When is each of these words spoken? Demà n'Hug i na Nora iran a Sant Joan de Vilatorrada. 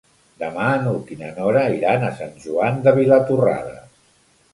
Demà 0.43 0.69
n'Hug 0.85 1.11
i 1.15 1.17
na 1.19 1.29
Nora 1.35 1.65
iran 1.73 2.05
a 2.07 2.09
Sant 2.21 2.33
Joan 2.47 2.81
de 2.89 2.95
Vilatorrada. 3.01 3.75